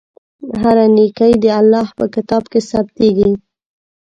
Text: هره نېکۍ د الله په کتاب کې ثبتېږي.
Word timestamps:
هره 0.61 0.85
نېکۍ 0.95 1.33
د 1.43 1.45
الله 1.59 1.87
په 1.97 2.05
کتاب 2.15 2.43
کې 2.51 2.59
ثبتېږي. 2.69 3.31